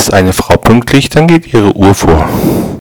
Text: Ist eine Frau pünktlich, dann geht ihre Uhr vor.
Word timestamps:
Ist 0.00 0.14
eine 0.14 0.32
Frau 0.32 0.56
pünktlich, 0.56 1.10
dann 1.10 1.26
geht 1.26 1.52
ihre 1.52 1.76
Uhr 1.76 1.94
vor. 1.94 2.26